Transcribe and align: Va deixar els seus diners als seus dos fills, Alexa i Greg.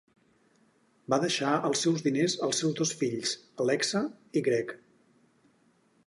Va 1.13 1.17
deixar 1.23 1.51
els 1.67 1.83
seus 1.85 1.99
diners 2.07 2.35
als 2.47 2.61
seus 2.63 2.73
dos 2.79 2.93
fills, 3.01 3.33
Alexa 3.65 4.01
i 4.41 4.43
Greg. 4.49 4.73